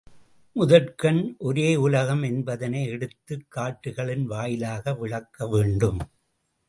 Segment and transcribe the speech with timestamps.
[0.55, 5.99] முதற்கண், ஒரேயுலகம் என்பதனை எடுத்துக் காட்டுக்களின் வாயிலாக விளக்க வேண்டும்.